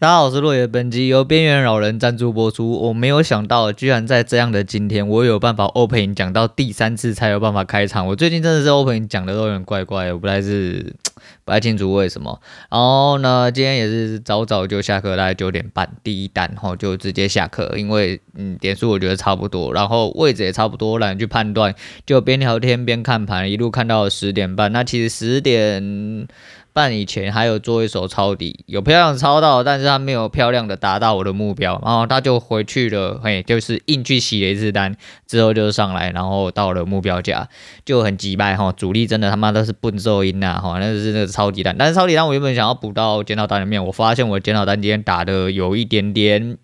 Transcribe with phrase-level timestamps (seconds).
[0.00, 0.66] 大家好，我是落叶。
[0.66, 2.70] 本集由边缘老人赞助播出。
[2.70, 8.06] 我没有想到，居然在这样的今天，我有办法 open 讲到第三次才有办法开场。
[8.06, 10.96] 我最近真的是 open 讲的都有点怪怪，我不太是
[11.44, 12.40] 不太清楚为什么。
[12.70, 21.74] 然后呢，今天也是早早就下课，大概九点半第一单，然后就直接下课，因为嗯点数我觉得差不多，然后位置也差不多，懒得去判断，
[22.06, 24.72] 就边聊天边看盘，一路看到十点半。
[24.72, 26.26] 那其实十点。
[26.72, 34.94] 半以前还有做一手抄底，有漂亮抄到，但是他没有漂亮的达到我的目标，然后他就回去了，嘿，就是硬去洗了一次单，
[35.26, 37.48] 之后就上来，然后到了目标价，
[37.84, 46.58] 就很击败哈，主力真的他妈都是笨兽音呐哈，那是那个抄底单，但是抄底单我原本想要补到检讨单里面，我发现我检讨单今天打的有一点点。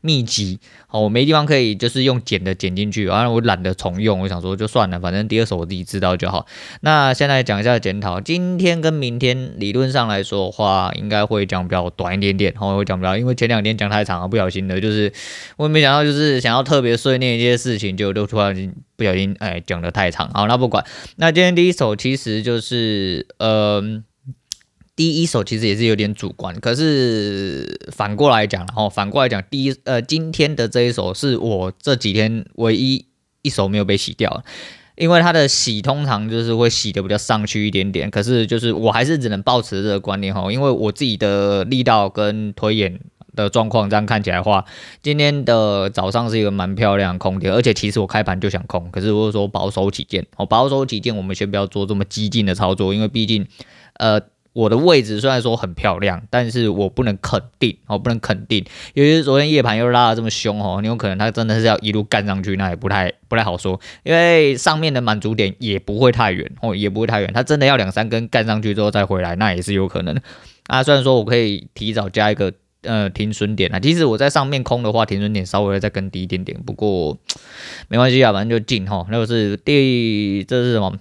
[0.00, 6.46] 秘籍，好，我没地方可以，就是用剪的剪进去，然后我懒得重用，我想说就算了，反正第二首我自己知道就好。
[6.80, 15.12] 那现在讲一下检讨，今天跟明天理论上来说的话，应该会讲比较短一点点，好，会讲比较，因为前两天讲太长了，不小心的，就是
[15.56, 20.84] 我也没想到，就是想要特别碎念一些事情，就就突然不小心哎讲得太长，好，那不管，
[21.16, 24.02] 那今天第一首其实就是呃。
[24.94, 33.06] 第一手其实也是有点主观，可是反过来讲，然后反过来讲，第一呃今天的这一手是我这几天唯一
[33.40, 34.44] 一手没有被洗掉，
[34.96, 43.00] 因为它的洗通常就是会洗的比较上去一点点，可是就是我还是只能抱持这个观念哈，因为我自己的力道跟推演
[43.34, 44.66] 的状况这样看起来的话，
[45.02, 53.46] 今天的早上是一个蛮漂亮空点，而且其实我开盘就想空，可是我说保守起见，哦保守起见，我们先不要做这么激进的操作，因为毕竟
[53.94, 54.20] 呃。
[54.52, 70.14] 我的位置虽然说很漂亮，但是我不能肯定，我不能肯定，尤其是昨天夜盘又拉得这么凶哦，你有可能它真的是要一路干上去，那也不太不太好说，因为上面的满足点也不会太远哦，也不会太远，它真的要两三根干上去之后再回来，那也是有可能
[70.66, 70.82] 啊。
[70.82, 77.16] 虽然说我可以提早加一个呃停损点啊，其实我在上面空的话，停损点稍微再更低一点点，不过
[77.88, 79.06] 没关系啊，反正就进哈。
[79.10, 80.92] 那个是第这是什么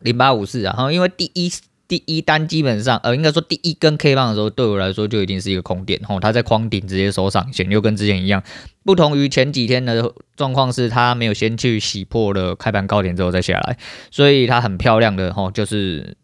[0.00, 1.50] 零八五四啊，然后因为第一。
[1.86, 8.42] 第一单基本上，呃，应该说第一根 K 棒的时候，对我来说就已经是一个空点，吼，它在框顶直接收上线，又跟之前一样，
[8.84, 13.76] 不同于前几天的状况是，它没有先去洗破了开盘高点之后再下来，
[14.10, 16.16] 所以它很漂亮的，吼，就是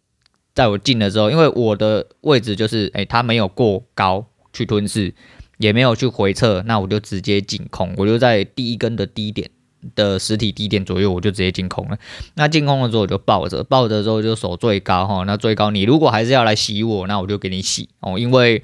[0.55, 5.15] 在我进了之后，因为我的位置就是，诶、欸，它没有过高去吞噬，
[5.59, 9.51] 也没有去回撤，那我就直接进空，我就在第一根的低点。
[9.95, 11.99] 的实体低点左右，我就直接进空了。
[12.35, 15.25] 那进空了之后，我就抱着，抱着之后就守最高哈。
[15.27, 18.63] 那最高，你如果还是要来洗我，那我就给你洗哦，因为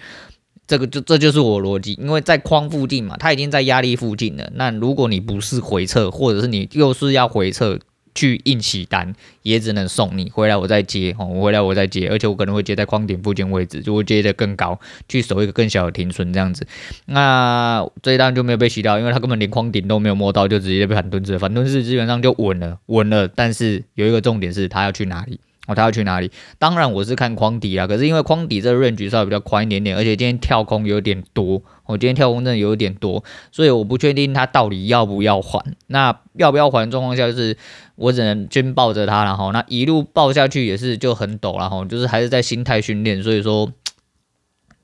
[0.66, 4.50] 这个就这就是我逻辑，因为在框附近嘛，它已经在压力附近了。
[4.54, 7.78] 那如果你不是回撤，或者是你又是要回撤。
[8.16, 16.66] 去印洗单也只能送你回来，我再接哦，我回来我再接，而且我可能会接在框顶附近位置，就会接的更高，去守一个更小的停损这样子。
[17.04, 23.28] 那这一单就没有被洗掉，因为他根本连框顶都没有摸到，就直接被反蹲着，反蹲式基本上就稳了，稳了。
[23.28, 25.38] 但是有一个重点是，他要去哪里？
[25.66, 26.30] 哦，他要去哪里？
[26.58, 33.22] 当然我是看框底啊，可是因为框底这个 range 稍微比较宽一点点，而且今天跳空有点多，我今天跳空真的有点多，
[33.52, 35.62] 所以我不确定他到底要不要还。
[35.88, 37.56] 那要不要还状况下，就是
[37.96, 43.70] 我只能先抱着他，然后那一路抱下去也是就很陡，然后就是还是在心态训练，所以说。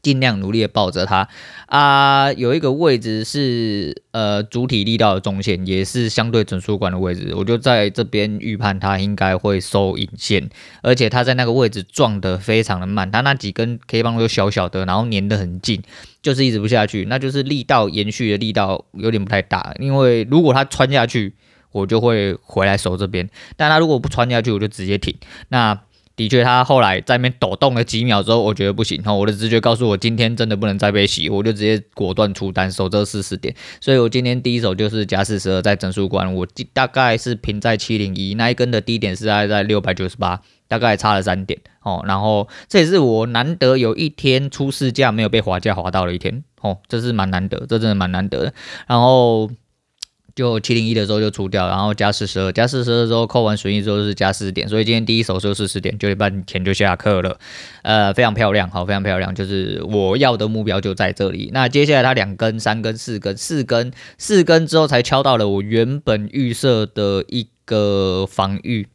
[0.02, 1.28] 尽量努力的抱着它。
[1.66, 10.50] 啊，有一个位置是呃主体力道的中线，也是相对整数关的位置，我就在这边预判它应该会收引线，
[10.82, 15.80] 而且它在那个位置撞得非常的慢，它那几根 K 棒都小小的，然后粘得很近，
[16.20, 21.34] 就是一直不下去，那就是力道延续的力道有点不太大，因为如果它穿下去，
[21.70, 25.14] 我就会回来守这边，但它如果不穿下去，我就直接停，
[25.48, 25.80] 那。
[26.14, 33.54] 的确，他后来在那边抖动了几秒之后，我觉得不行，我的直觉告诉我今天真的不能再被洗，我就直接果断出单守这四十点。
[33.80, 42.04] 所以我今天第一手就是加四十二在整数关，我大概是平在七零一那一根的低点是在在六百九十八，大概差了三点哦。
[42.06, 48.54] 然后这也是我难得有一天出市价没有被滑价滑到了一天哦，这是蛮难得，这真的蛮难得的。
[48.86, 49.50] 然后。
[50.34, 57.38] 就七零一的时候就出掉，然后加四十二，加四十二之后扣完损益之后是加四十点，所以今天第一手收四十点，九点半前就下课了，
[57.82, 61.50] 呃，非常漂亮，好，非常漂亮，就是我要的目标就在这里。
[61.52, 68.88] 那接下来它两根、三根、四根、四根、四根之后才敲到了我原本预设的一个防御，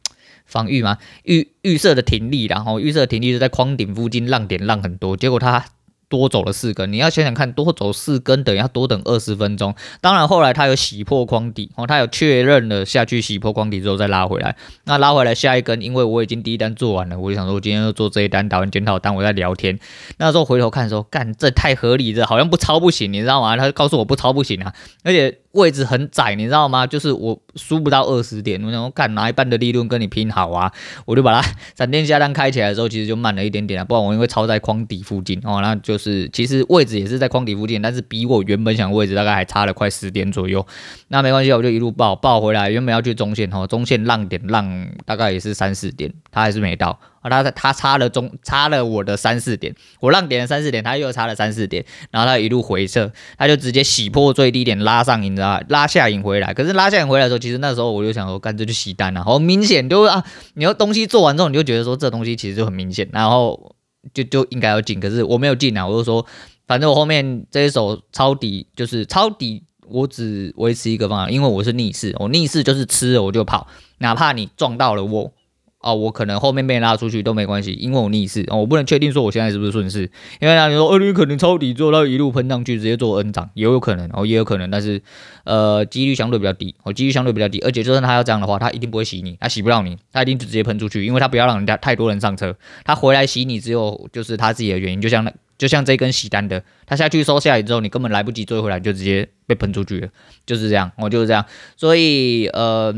[0.44, 0.98] 防御吗？
[1.22, 5.64] 预预设的停利，然后预设停利是在框顶附近浪点浪很多，结果它
[6.08, 6.92] 多走了四根。
[6.92, 9.74] 你要想想看，多走四根等于要多等二十分钟。
[10.00, 14.56] 当然后来他有洗破框底，哦，他有确认了下去洗破框底之后再拉回来。
[14.84, 19.78] 那拉回来下一根，因为我已经第一单做完了，我就想说我今天就做这一单，打完检讨单我在聊天。
[20.18, 23.56] 那时候回头看的时候，干这太合理了，好像不抄不行，你知道吗？
[23.56, 24.74] 他告诉我不抄不行啊，
[25.04, 25.38] 而且。
[25.58, 26.86] 位置很窄，你知道吗？
[26.86, 30.72] 就是我输不到二十点，我想说干拿一半的利润跟你拼好啊，
[31.04, 40.64] 我就把它闪电下单开起来的时候，其实就慢了一点点啊，不然我因为超在框底附近哦，那就是其实位置也是在框底附近，但是比我原本想位置大概还差了快十点左右。
[41.08, 46.98] 那没关系，我就一路报报回来，原本要去中线哦，中线浪点浪大概也是三四点，他还是没到。
[47.20, 55.64] 啊，他他差了中差了我的三四点，我让点了三四点，他又差了三四点，然后他一路回撤，他就直接洗破最低点拉上影，你知道吧？
[55.68, 56.54] 拉下影回来。
[56.54, 59.24] 可是拉下影回来的时候，其实那时候我就想说，干脆就洗单了。
[59.24, 60.24] 好明显就啊，
[60.54, 63.74] 你要东西做完之后，你就觉得说这东西其实就很明显，然后
[64.14, 65.00] 就就应该要进。
[65.00, 66.24] 可是我没有进啊，我就说，
[66.66, 73.66] 反正我后面这一手抄底就是抄底，我只维持一个方法，因为我是逆势，我逆势就是吃了我就跑，
[73.98, 75.32] 哪怕你撞到了我。
[75.80, 80.10] 哦，我可能后面被拉出去都没关系，因为我逆势哦，我不能确定说我现在是不是顺势，
[80.40, 85.00] 因为那你说哦，你可能抄底做到一路喷上去，直接做 N 涨，也有可能哦，也有可能，但是
[85.44, 100.08] 呃，几率相对比较低，哦，几率相对比较低，而且就算他要这样的话，他一定不会洗你，他洗不到你，他一定就直接喷出去，因为他不要让人家太多人上车，他回来洗你只有就是他自己的原因，就像那就像这根洗单的，他下去收下来之后，你根本来不及追回来，就直接被喷出去了，
[100.44, 101.44] 就是这样，哦，就是这样，
[101.76, 102.92] 所以呃。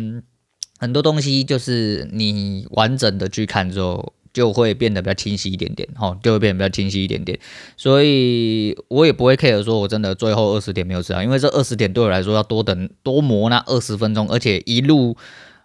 [0.81, 7.39] 很多东西就是你完整的去看之后，就会变得比较清晰一点点，吼，就会变得比较清晰一点点。
[7.77, 15.15] 所以我也不会 care 说我真的最后二十点没有吃到，因为这二十点对我来说要多等多磨那二十分钟，而且一路，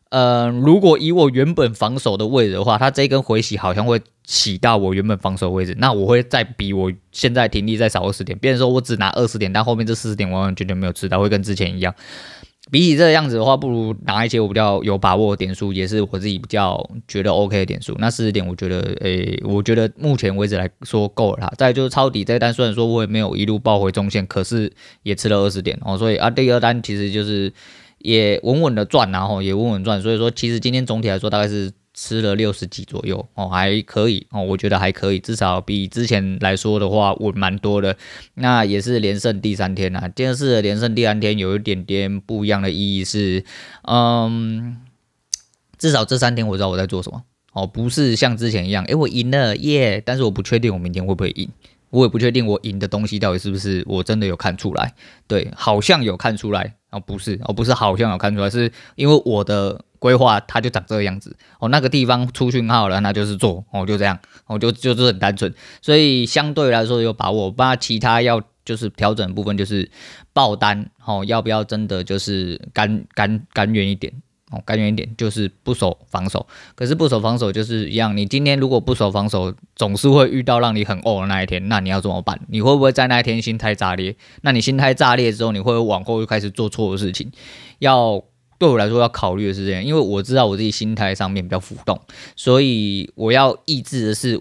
[0.09, 11.95] 呃，如果以我原本防守的位置的话，它这一根回洗好像会洗到我原本防守位置，那我会再比我现在停利再少二十点，变成说我只拿二十点，但后面这四十点完完全全没有吃到，会跟之前一样。
[12.71, 17.95] 比起这个样子的话，不如拿一些我比较有把握的点数，也是我自己比较觉得 OK 的点数。
[17.99, 21.53] 那四十点，我觉得，诶、我觉得目前为止来说够了哈。
[21.57, 24.71] 再就是抄底这一单，虽然说我也没有一路抱回中线，可是
[25.03, 25.97] 也吃了二十点哦。
[25.97, 27.53] 所以啊，第二单其实就是
[27.99, 30.01] 也稳稳的赚，然后也稳稳赚。
[30.01, 31.71] 所以说，其实今天总体来说大概是。
[31.95, 37.95] 吃了六十几左右哦，还可以哦，我觉得还可以，至少比之前来说的话稳蛮多的。
[38.33, 43.43] 那也是连胜第三天呐、啊，这次连胜第三天有一点点不一样的意义是，
[43.83, 44.77] 嗯，
[45.77, 51.49] 至少这三天我知道我在做什么哦，不是像之前一样，诶，我赢了耶，但是我不确定我明天会不会赢。
[51.91, 54.93] 我也不确定我赢的东西到底是不是我真的有看出来，
[55.27, 69.91] 对，好像有看出来哦，不是哦，不是好像有看出来，是因为我的规划它就长这个样子哦，那个地方出讯号了，那就是做哦，就这样哦，就就是很单纯，所以相对来说有把握，把其他要就是调整部分就是
[70.31, 74.13] 爆单哦，要不要真的就是甘甘甘愿一点。
[74.51, 76.45] 哦，甘愿一点就是不守防守，
[76.75, 78.15] 可是不守防守就是一样。
[78.15, 81.67] 你今天如果不守防守，总是会遇到让你很呕的那一天。
[81.67, 82.39] 那你要怎么办？
[82.47, 84.15] 你会不会在那一天心态炸裂？
[84.41, 87.31] 那你心态炸裂之后，你会不会往后又开始做错的事情？
[87.79, 88.23] 要
[88.59, 91.99] 对我来说要考虑的是这样，因为我知道我自己心态上面比较浮动，
[92.35, 94.39] 所以我要抑制的是。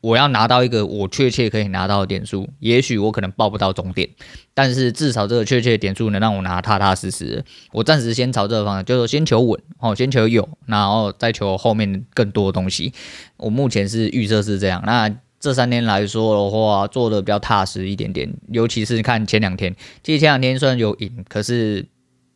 [0.00, 4.08] 我要拿到一个我确切可以拿到的点数，也许我可能报不到终点，
[4.54, 7.44] 但是至少这个确切的点数能让我拿踏踏实实。
[7.72, 12.92] 我暂时先朝这个方向，就是先求稳哦，先求有，然后再求后面更多的东西。
[13.36, 14.82] 我目前是预设是这样。
[14.86, 21.86] 那这三天来说的话，做的比较踏实一点点，尤其是看前两天，其实前两天虽然有赢，可是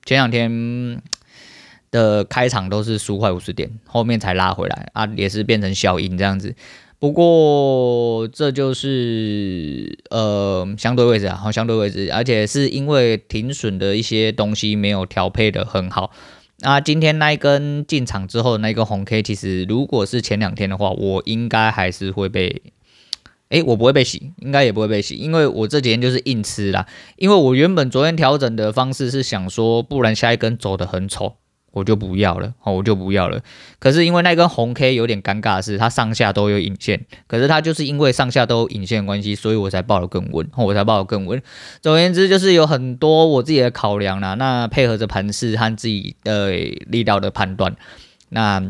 [0.04, 1.00] 前两天
[1.90, 6.54] 的开场都是输快五十点，后面才拉回来啊，也是变成小赢这样子。
[7.04, 16.12] 不过这就是呃相对位置啊，好相对位置，而且是因为停损的一些东西没有调配的很好。
[16.60, 22.62] 那今天那一根进场之后的那个红 K，其实如果是前两天的话，我应该还是会被，
[23.50, 26.86] 诶，我不会被洗，应该也不会被洗，因为我这几天就是硬吃啦。
[27.16, 31.34] 因为我原本昨天调整的方式是想说，不然下一根走的很丑。
[31.74, 33.40] 我就不要了，哦，我就不要了。
[33.80, 37.04] 可是因为那根红 K 有点尴尬的是，它上下都有引线。
[37.26, 41.42] 可是它就是因为上下都有引线的关系，所以我才报的更稳，我才报的更稳。
[41.82, 44.34] 总而言之，就是有很多我自己的考量啦。
[44.34, 46.52] 那配合着盘势和自己的
[46.86, 47.74] 力道的判断，
[48.28, 48.62] 那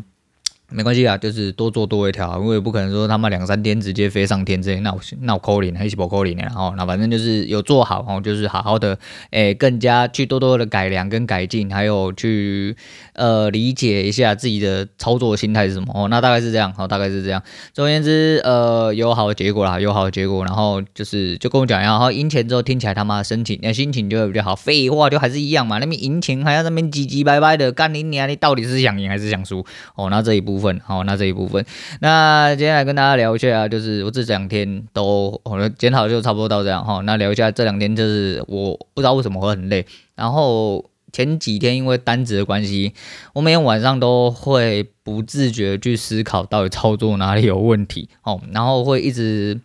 [0.75, 8.99] 没关系啊，就是多做多一条，因为不可能说他们两三天直接飞上天这些，那我那我扣零，还是不扣零的，然后那反正就是有做好哦，就是好好的，
[9.31, 12.77] 诶，更加去多多的改良跟改进，还有去
[13.13, 17.41] 呃理解一下自己的操作心态是什么哦，那大概是这样，好，大概是这样。
[17.73, 24.57] 总而言之，呃，有好的结果啦，有好的结果，然后就是就跟我讲一样，然后赢钱之后听起来他妈的心情，那心情就会比较好。
[24.57, 29.65] 废话，就还是一样嘛，那边赢钱还要那边唧唧歪歪的，干你娘，你到底是想赢还是想输？
[29.95, 31.65] 哦，那这一部分，分好，那这一部分，
[32.01, 37.01] 那接下来跟大家聊一下啊，就是我这两天都，我的检讨就差不多到这样哈。
[37.03, 42.93] 那聊一下这两天，就是我不知道为什么会很累，然后前几天因为单子的关系，
[43.35, 49.61] 我每天晚上都会不自觉去思考到底操作哪里有问题，哦，然后会一直。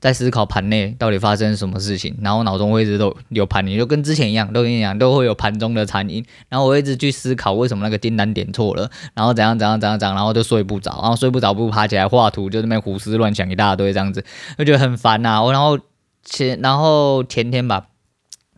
[0.00, 14.24] 在思考盘内到底发生什么事情，然后脑中会一直都有盘你，就跟之前一样，都跟你讲都会有盘中的残影，然后我一直去思考为什么那个订单点错了，然后怎样怎样怎样怎样，然后就睡不着，然后睡不着不爬起来画图，就那边胡思乱想一大堆这样子，
[14.56, 15.78] 就觉得很烦呐、我然后
[16.22, 17.86] 前然后前天吧。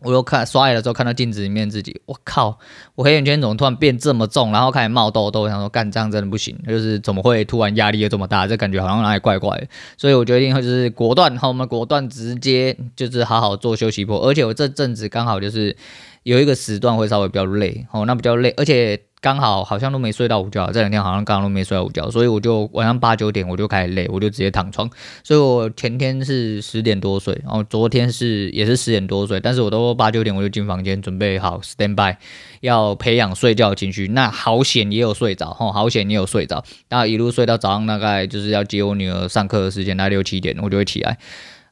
[0.03, 2.57] 我又看刷牙的时候看到镜子里面自己，我靠，
[2.95, 9.67] 我黑眼圈怎么突然变这么重，然后开始冒痘痘，我想说干这样真的不行，就是怎么会突然压力又这么大，这感觉好像哪里怪怪的，
[9.97, 15.75] 所以我决定就是果断，好，我们果断直接就是好好做休息波，而且我这阵子刚好就是
[16.23, 18.99] 有一个时段会稍微比较累，哦，那比较累，而且。
[19.21, 24.89] 刚好好像都没睡到午觉，这两天好像刚刚都没睡到午觉，所以我就晚上八九点我就开始累，我就直接躺床。
[25.23, 32.17] 所以我前天是十点多睡，然后昨天是也是十点多睡，但是我都八九点我就进房间准备好 stand by，
[32.61, 34.07] 要培养睡觉情绪。
[34.07, 41.19] 那好险也有睡着，吼，好险也有睡着，那一路睡到早上大概就是要接我女儿上课的时间，大概六七点我就会起来。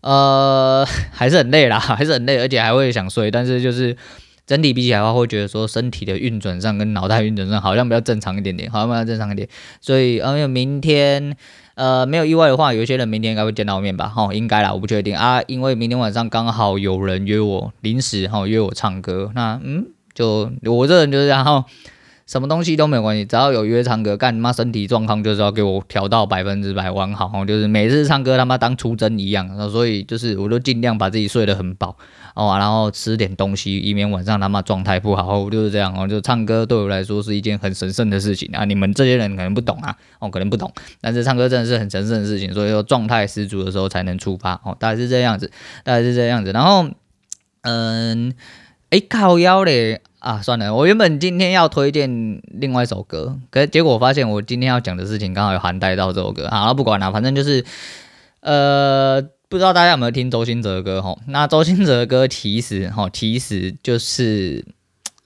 [0.02, 3.98] 呃， 还是很累啦，还是很累，而且还会想睡，但是就是。
[4.50, 9.48] 整体比起来的话，会觉得说身体的运转上跟脑袋运转上好像比较正常一点点，好像比较正常一点。
[9.80, 11.38] 所以，呃，因为明天，
[11.76, 14.08] 呃，没有意外的话，有些人明天应该会见到面吧？
[14.08, 15.40] 哈，应该啦，我不确定啊。
[15.46, 19.32] 因为明天晚上刚好有人约我，临时哈约我唱歌。
[19.36, 21.66] 那，嗯，就我这人就是，然后。
[22.30, 31.98] 什么东西都没有关系，只要有约唱歌，干他妈身体状况就是要给我调到百分之百完好，就是每次唱歌他妈当出征一样，所以就是我都尽量把自己睡得很饱
[32.36, 36.08] 哦，然后吃点东西，以免晚上他妈状态不好，就是这样哦。
[36.08, 40.72] 就唱歌对我来说是一件很神圣的事情啊，你们这些人可能不懂啊，哦，可能不懂，
[41.02, 45.50] 但是唱歌真的是很神圣的事情，所以说状态十足的时候才能出发哦，大概是这样子，
[45.84, 46.86] 大概是这样子，然后
[47.62, 48.32] 嗯，
[48.92, 50.04] 哎靠腰嘞。
[50.20, 56.50] 啊，算了，我原本今天要推荐另外一首歌，可结果发现我今天要讲的事情刚好有涵盖到这首歌。
[56.50, 57.64] 好了，不管了，反正就是，
[58.42, 61.18] 呃，不知道大家有没有听周兴哲的歌哈？
[61.28, 64.66] 那周兴哲的歌其实哈，其实就是，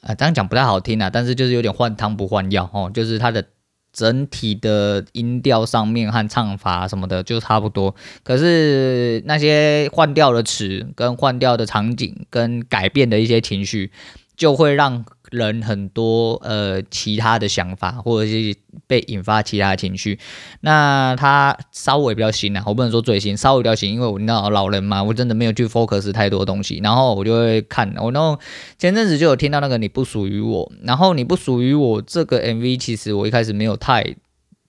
[0.01, 3.43] 啊，这样讲不太好听啊，但是就是有点换汤不换药哈，就是他的
[3.91, 13.91] 整体的音调上面和唱法什么的就差不多，可是那些换调的词跟换调的场景跟改变的一些情绪。
[14.35, 18.55] 就会让人很多呃其他的想法，或者是
[18.87, 20.19] 被引发其他的情绪。
[20.61, 26.79] 那他稍微比较新啊，我不能说最新，稍微比较新，因为我你知道老人嘛，我真的没有去 focus 太多东西。
[26.83, 28.37] 然后我就会看，我那
[28.77, 34.15] 前阵子就有听到那个你不属于我，然后你不属于我这个 MV，其实我一开始没有太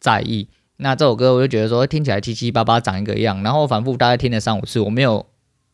[0.00, 0.48] 在意。
[0.78, 5.26] 那这首歌我就觉得说听起来七七八八长一个样，然后反复大概听了三五次，我没有。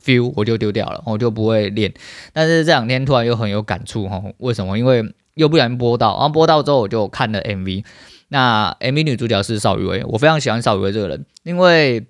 [0.03, 1.93] Feel 我就丢掉了，我就不会练。
[2.33, 4.79] 但是这两天突然又很有感触哈，为什么？
[4.79, 5.05] 因为
[5.35, 7.85] 又不小心播到，然后播到之后我就看了 MV。
[8.29, 12.07] 那 MV 女主角是邵雨薇，我非常喜欢邵雨薇这个人，因为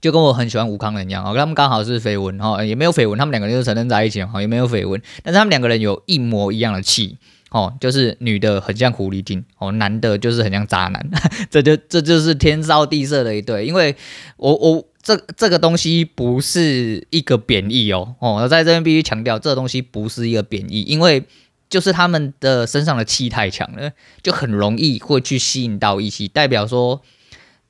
[0.00, 7.18] 就跟我很喜欢吴康仁一样哦，他们刚好是绯闻哈，也没有绯闻，他们两个人就承认在一起哈，也没有绯闻，但是他们两个人有一模一样的气
[7.50, 11.08] 哦，就是女的很像狐狸精哦，男的就是很像渣男，
[11.50, 13.94] 这就这就是天造地设的一对，因为
[14.36, 14.84] 我我。
[15.04, 21.22] 这这个东西不是一个贬义哦哦，在这边必须强调，这个东西不是一个贬义，因为
[21.68, 23.92] 就是他们的身上的气太强了，
[24.22, 27.02] 就很容易会去吸引到异性，代表说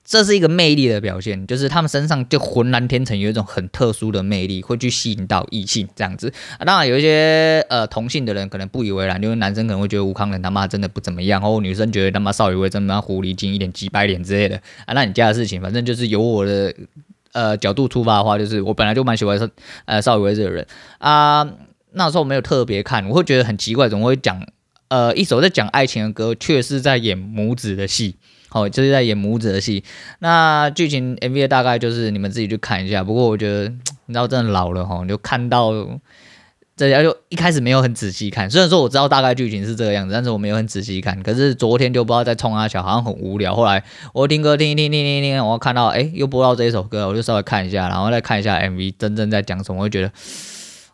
[0.05, 6.33] 这是一个魅力的表现，就是他们身上就浑然天成，有一种很特殊的魅力，会去吸引到异性这样子。
[6.59, 16.73] 啊，当然有一些呃同性的人可能不以为然，因为男生可能会觉得吴康仁他妈真的不怎么样，或女生觉得他妈邵雨薇真的狐狸精一点鸡掰脸之类的啊，那你家的事情，反正就是由我的。
[17.35, 19.39] 呃，角度出发的话，就是我本来就蛮喜欢
[19.85, 20.67] 呃邵雨薇这个人
[20.99, 21.47] 啊。
[21.97, 24.45] 那时候没有特别看，我会觉得很奇怪，怎么会讲
[24.89, 28.17] 呃一首在讲爱情的歌，却是在演母子的戏，
[28.51, 29.85] 哦，就是在演母子的戏。
[30.19, 33.05] 那剧情 MV 大概就是你们自己去看一下。
[33.05, 33.69] 不过我觉得，
[34.07, 35.71] 你知道真的老了哈，就看到
[36.77, 41.23] 这家就一开始没有很仔细看，虽然说我知道大概剧情是这个样子，但是我没有很仔细看。
[41.23, 43.55] 可是昨天就不知道在冲阿小，好像很无聊。
[43.55, 50.13] 后来我听歌听一听听听听，我看到哎又播到这一首歌，我就稍微看一下，然后再看一下 MV 真正在讲什么，我就觉得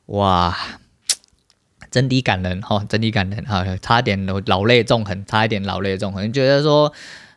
[0.06, 0.54] 哇，
[1.90, 6.92] 真的感人哈，真的感人哈，差点老泪纵横，差一点老泪纵横，觉得说。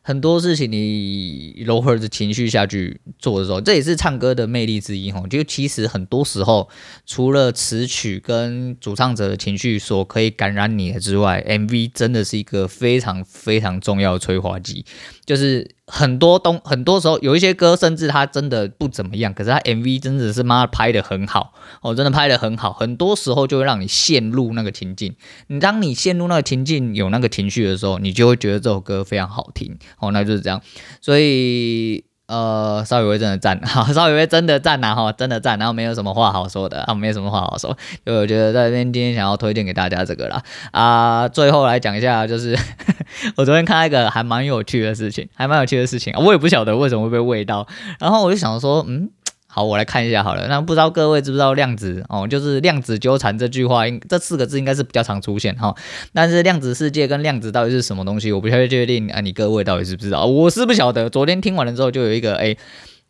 [0.05, 5.23] 很多事情你柔和的情绪下去做的时候，这也是唱歌的魅力之一哈。
[5.29, 6.67] 就其实很多时候，
[7.05, 14.85] 除了词曲跟主唱者的情绪所可以感染你的之外，MV 真的是一个非常非常重要的催化剂，
[15.25, 15.75] 就是。
[15.85, 22.71] 很多东，很多时候有一些歌，甚至它真的不怎么样，可是它 MV 真的是妈拍的很好哦，真的拍的很好。
[22.71, 25.13] 很多时候就会让你陷入那个情境。
[25.47, 30.61] 你当你陷入那个情境，有那个情绪的时候，你就会觉得这首歌非常好听哦，那就是这样。
[31.01, 32.05] 所以。
[32.33, 42.57] 呃，邵雨薇真的赞， 哈，邵雨薇真的赞呐，哈，真的赞，然后没有什么话好说的，啊，没有什么话好说，就我觉得在这边今天想要推荐给大家这个啦，啊，最后来讲一下，就是
[43.37, 47.67] 我昨天看到一个还蛮有趣的事情，还蛮有趣的事情，我也不晓得为什么会被喂到，
[47.99, 49.11] 然后我就想说，嗯。
[49.55, 50.47] 好，我来看一下好了。
[50.47, 55.75] 那不知道各位知不知道量子哦，就是量子纠缠这句话，应这四个字应该是比较常出现哈。
[56.11, 59.21] 但是量子世界跟量子到底是什么东西，我不太确定啊。
[59.21, 60.25] 你各位到底是不知道？
[60.25, 61.07] 我是不晓得。
[61.07, 62.57] 昨天听完了之后，就有一个哎，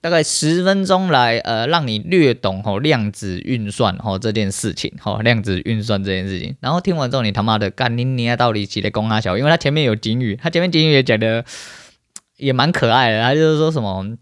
[0.01, 6.53] 大概十分钟来呃，让你略懂吼量子运算吼这件事情吼量子运算这件事情。
[6.59, 9.37] 然后听完之后，你他妈的干你你到底起来攻他小？
[9.37, 11.45] 因为他前面有警语，他前面警语也讲的
[12.35, 14.17] 也蛮可爱的，他就是说什么。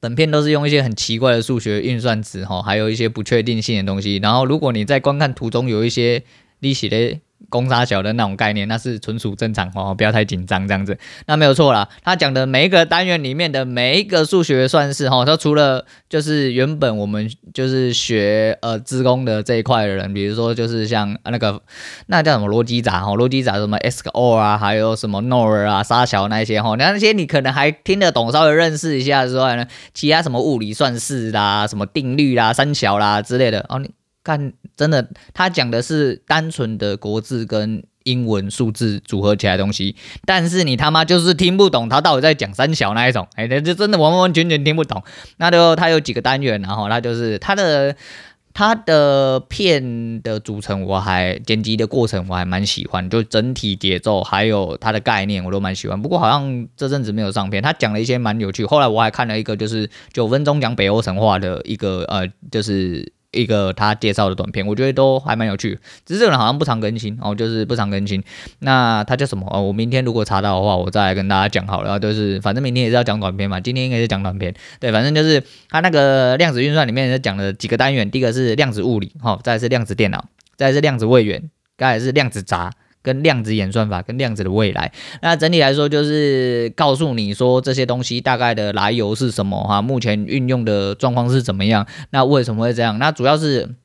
[0.00, 4.16] 本片都是用一些很奇怪的数学运算词，哈，还有一些不确定性的东西。
[4.18, 6.22] 然后，如果你在观看途中有一些
[6.60, 7.18] 利息的。
[7.48, 10.98] 公差小的那种概念，那是纯属正常哦，不要太紧张这样子。
[11.26, 21.62] 那没有错啦，他讲的每一个单元里面的每一个数学算式哈，他除了就是原本我们就是学呃资工的这一块的人，比如说就是像那个
[22.06, 33.90] 那叫什么逻辑闸哈，逻辑闸什么 XOR 啊，还有什么 NOR 啊、沙小那些哈，那那些你可能还听得懂，稍微认识一下之外呢，其他什么物理算式啦、什么定律啦、三小啦之类的哦，你。
[34.28, 45.02] 看，真的，他讲的是单纯的国字跟英文数字组合起来的东西，但是你他妈就是听不懂他到底在讲三小那一种，哎，那就真的完完全全听不懂。
[45.38, 47.96] 那就他有几个单元，然后他就是他的
[48.52, 56.02] 他的片的组成，我还剪辑的过程我还蛮喜欢，就整体节奏还有他的概念我都蛮喜欢。
[56.02, 58.66] 不过好像这阵子没有上片，他讲了一些蛮有趣。
[58.66, 63.12] 后来我还看了一个就是九分钟讲北欧神话的一个呃，就是。
[63.38, 68.22] 一个他介绍的短片，我觉得都还蛮有趣，只是这个人好像不常更新哦，就是不常更新。
[68.58, 69.46] 那他叫什么？
[69.50, 71.98] 哦，我明天如果查到的话，我再来跟大家讲好了。
[71.98, 74.54] 就是反正明天也是要讲短片嘛，今天应该是讲短片。
[74.80, 80.24] 对，反正就是他那个量子运算里面是讲了几个单元，第一个是量子物理，哦，再是量子电脑，
[80.56, 82.72] 再是量子位元，再是量子闸。
[83.08, 84.92] 跟量子演算法，跟量子的未来，
[85.22, 92.98] 那整体来说就是告诉你说这些东西大概的来由是什么哈，目前运用的状况是怎么样，那为什么会这样？
[92.98, 93.76] 那主要是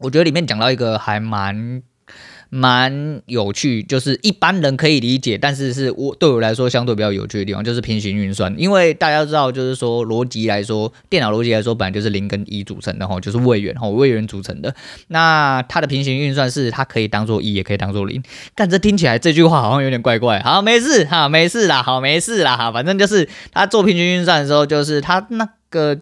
[0.00, 1.82] 我觉得里面讲到一个还蛮。
[2.50, 8.54] 蛮有趣，就是一般人可以理解，但是是我对我来说相对比较有趣的地方，就是平行运算。
[8.56, 14.74] 因为大家知道，就是说逻辑来说，电脑逻辑来说，本来就是零跟一组成的哈，就是位元哈，位元组成的。
[15.08, 18.22] 那它的平行运算是它可以当做一，也可以当做零。
[18.54, 20.40] 但这听起来这句话好像有点怪怪。
[20.40, 25.98] 好，没事哈，没事啦，好，没事啦哈，反正就是它做平行运算的时候，就是它那个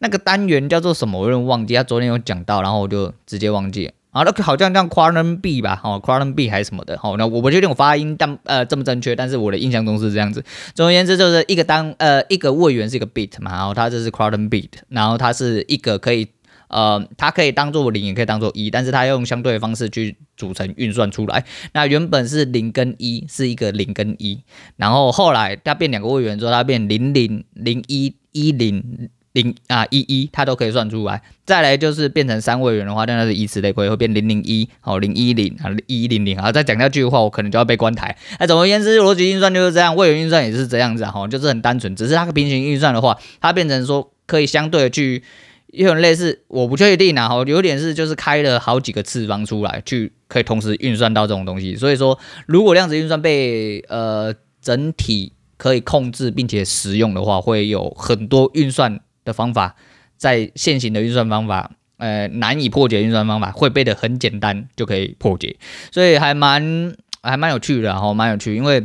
[0.00, 1.74] 那个单元叫做什么，我有点忘记。
[1.74, 3.90] 他昨天有讲到，然后我就直接忘记。
[4.14, 10.44] 好，那好像叫 quantum B 吧，哦，quantum B 还是什么的，好，那我不确定我发音但呃这么正确，但是我的印象中是这样子。
[10.74, 16.28] 总而言之，就是一个单呃一个位元是一个 bit 嘛，然后它这是 quantum bit，然后它是一个可以
[16.68, 21.46] 呃它可以当做零，也可以当做一，但是它用相对的方式去组成运算出来。
[21.72, 24.42] 那原本是零跟一是一个零跟一，
[24.76, 29.08] 然后后来它变两个位元之后，它变零零零一一零。
[29.32, 31.22] 零啊一一，它都可以算出来。
[31.44, 36.52] 再来就是变成三位元的话，那是以此类推，会变零零一，好零一零啊一零零啊。
[36.52, 38.16] 再讲下去的话，我可能就要被关台。
[38.38, 41.96] 那总而言之，逻辑运算就是这样，位元运算也是这样子哈，就是很单纯。
[41.96, 45.22] 只是它平行运算的话，它变成说可以相对的去，
[45.68, 51.74] 有点类似，我不确定啊，哈，有点是就是开了好几个次方出来，去可以同时运算到这种东西。
[51.74, 59.00] 所以说，如果量子运算被呃整体可以控制并且实用的话，会有很多运算。
[59.24, 59.76] 的方法，
[60.16, 65.56] 在现行的运算方法，呃，难以破解运算方法会变得很简单就可以破解，
[65.90, 68.84] 所以还蛮还蛮有趣的，然后蛮有趣，因为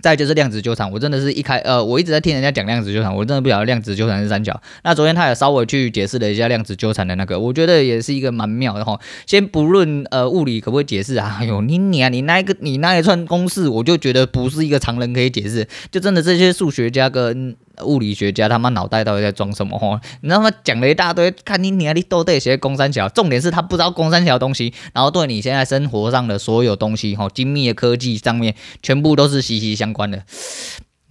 [0.00, 4.60] 再就是量子纠缠，我真的是一开呃，我一直在听人家讲量子纠缠，我真的不晓得量子纠缠是三角。
[4.82, 8.98] 那昨天他也稍微去解释了一下量子纠缠的那个，我觉得也是一个蛮妙的哈。
[9.26, 17.56] 先不论呃物理可不可以解释啊，哎呦你你啊你那一个你那一串公式，我就觉得不是一个常人可以解释，就真的这些数学家跟。
[17.84, 20.00] 物理学家他妈脑袋到底在装什么？
[20.20, 20.50] 你知道吗？
[20.62, 30.22] 讲了一大堆，看你你啊，你都得学公三桥，重点是他不知道公三桥东西，然后对你现在生活上的所有东西，哈，精密的科技上面，全部都是息息相关的。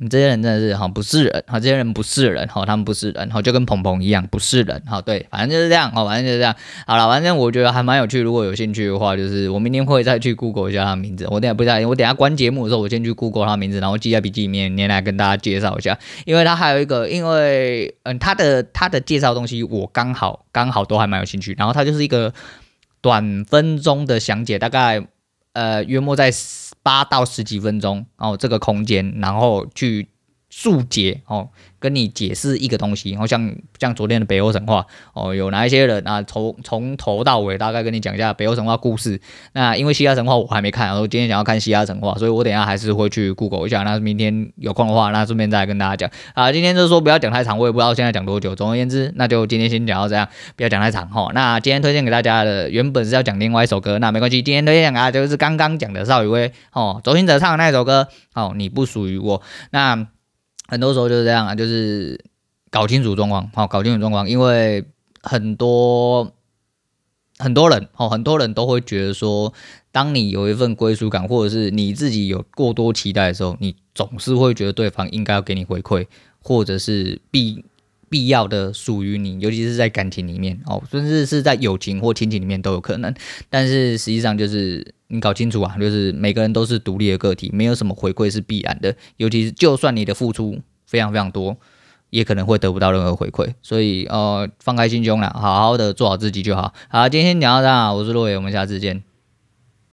[0.04, 5.00] 你这些人真的是哈不是人哈，这些人不是人哈，他们不是人哈，就跟鹏鹏一样不是人哈。
[5.00, 6.56] 对，反正就是这样哈，反正就是这样。
[6.88, 8.20] 好了，反正我觉得还蛮有趣。
[8.20, 11.28] 如果有兴趣的话，就是我明天会再去 Google 一下他的名字。
[11.30, 15.96] 我等下不知道，我等下关节目的时候，我先去 Google 他的名字，然后记在笔记里面，连来跟大家介绍一下。
[16.26, 21.54] 因为他还有一个，因为嗯，他的他的介绍东西我刚好刚好都还蛮有兴趣。
[21.60, 22.34] 然后他就是一个
[23.02, 25.06] 短分钟的详解，大概
[25.54, 26.32] 呃约莫在。
[26.84, 30.10] 八到十几分钟哦，这个空间，然后去
[30.52, 31.50] 速解哦。
[31.82, 34.86] 跟你解释一个东西，然后像像昨天的北欧神话
[35.16, 36.22] 哦，有哪一些人啊？
[36.22, 39.20] 从从头到尾大概跟你讲一下北欧神话故事。
[39.54, 43.82] 那因为希腊神话我还没看，然后今天想要看希腊神话，所以我等下还是会去 Google 一下。
[43.82, 46.52] 那明天有空的话，那顺便再跟大家讲啊。
[46.52, 48.54] 今天就是说不要讲太长，我也不知道现在讲多久。
[48.54, 51.32] 总而言之，那就今天先讲到这样，不要讲太长哈。
[51.34, 60.06] 那今天推荐给大家的原本是要讲另外一首歌，那没关系，今天推荐啊就是刚刚讲的邵雨薇哦，周兴哲唱的那首歌哦，你不属于我那。
[60.72, 62.18] 很多时候就是这样啊，就是
[62.70, 64.86] 搞清楚状况，好，搞清楚状况，因为
[65.22, 66.32] 很多
[67.38, 69.54] 很多人，哦，很多人都会觉得说，
[69.92, 76.08] 当你有一份归属感，或者是你自己有过多期待的时候，你总是会觉得对方应该要给你回馈，
[76.42, 77.66] 或者是必
[78.12, 83.12] 必要的属于你，尤其是在感情里面，哦，甚至是在友情或亲情里面都有可能。
[83.50, 84.94] 但是实际上就是。
[85.14, 88.96] 你搞清楚啊，就是每个人都是独立的个体，没有什么回馈是必然的。
[89.18, 91.58] 尤其是就算你的付出非常非常多，
[92.12, 93.54] 也可能会得不到任何回馈。
[93.62, 96.74] 所以呃，放开心胸啦，好好的做好自己就好。
[96.88, 99.04] 好，今天讲到这，我是洛伟，我们下次见。